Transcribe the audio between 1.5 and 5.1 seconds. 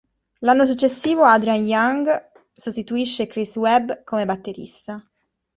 Young sostituisce Chris Webb come batterista.